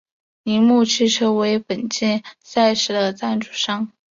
[0.41, 3.91] 铃木汽车为本届赛事的赞助商。